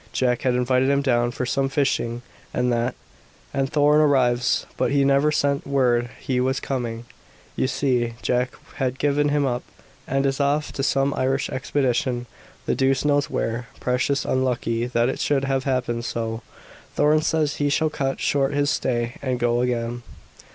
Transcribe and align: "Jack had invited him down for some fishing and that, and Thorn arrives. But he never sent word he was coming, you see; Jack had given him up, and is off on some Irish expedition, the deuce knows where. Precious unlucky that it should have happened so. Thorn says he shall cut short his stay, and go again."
"Jack 0.13 0.41
had 0.41 0.55
invited 0.55 0.89
him 0.89 1.03
down 1.03 1.29
for 1.29 1.45
some 1.45 1.69
fishing 1.69 2.23
and 2.55 2.73
that, 2.73 2.95
and 3.53 3.69
Thorn 3.71 4.01
arrives. 4.01 4.65
But 4.75 4.89
he 4.89 5.05
never 5.05 5.31
sent 5.31 5.67
word 5.67 6.09
he 6.19 6.39
was 6.41 6.59
coming, 6.59 7.05
you 7.55 7.67
see; 7.67 8.15
Jack 8.23 8.53
had 8.77 8.97
given 8.97 9.29
him 9.29 9.45
up, 9.45 9.61
and 10.07 10.25
is 10.25 10.39
off 10.39 10.73
on 10.75 10.81
some 10.83 11.13
Irish 11.13 11.51
expedition, 11.51 12.25
the 12.65 12.73
deuce 12.73 13.05
knows 13.05 13.29
where. 13.29 13.67
Precious 13.79 14.25
unlucky 14.25 14.87
that 14.87 15.07
it 15.07 15.19
should 15.19 15.43
have 15.43 15.65
happened 15.65 16.03
so. 16.03 16.41
Thorn 16.95 17.21
says 17.21 17.57
he 17.57 17.69
shall 17.69 17.91
cut 17.91 18.19
short 18.19 18.55
his 18.55 18.71
stay, 18.71 19.17
and 19.21 19.39
go 19.39 19.61
again." 19.61 20.01